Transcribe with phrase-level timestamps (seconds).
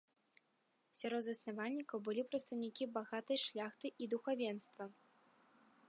[0.99, 4.83] Сярод заснавальнікаў былі прадстаўнікі багатай шляхты і духавенства.